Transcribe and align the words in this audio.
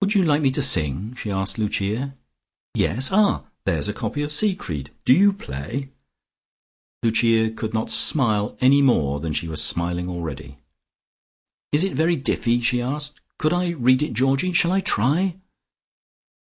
"Would 0.00 0.14
you 0.16 0.24
like 0.24 0.42
me 0.42 0.50
to 0.50 0.60
sing?" 0.60 1.14
she 1.14 1.30
asked 1.30 1.56
Lucia. 1.56 2.16
"Yes? 2.74 3.10
Ah, 3.12 3.44
there's 3.64 3.86
a 3.86 3.92
copy 3.92 4.22
of 4.22 4.32
Siegfried. 4.32 4.90
Do 5.04 5.12
you 5.14 5.32
play?" 5.32 5.90
Lucia 7.04 7.52
could 7.52 7.72
not 7.72 7.88
smile 7.88 8.58
any 8.60 8.82
more 8.82 9.20
than 9.20 9.32
she 9.32 9.46
was 9.46 9.62
smiling 9.62 10.08
already. 10.08 10.58
"Is 11.70 11.84
it 11.84 11.92
very 11.92 12.16
diffy?" 12.16 12.60
she 12.60 12.82
asked. 12.82 13.20
"Could 13.38 13.52
I 13.52 13.68
read 13.68 14.02
it, 14.02 14.14
Georgie? 14.14 14.52
Shall 14.52 14.72
I 14.72 14.80
try?" 14.80 15.36